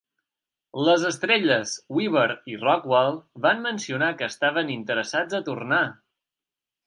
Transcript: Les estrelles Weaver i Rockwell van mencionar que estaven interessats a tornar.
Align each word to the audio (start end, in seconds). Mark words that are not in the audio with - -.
Les 0.85 1.03
estrelles 1.09 1.73
Weaver 1.97 2.23
i 2.53 2.55
Rockwell 2.63 3.19
van 3.45 3.61
mencionar 3.67 4.09
que 4.21 4.29
estaven 4.33 4.71
interessats 4.79 5.37
a 5.41 5.45
tornar. 5.51 5.83